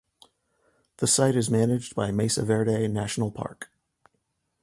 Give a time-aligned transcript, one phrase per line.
[0.97, 3.69] The site is managed by Mesa Verde National Park.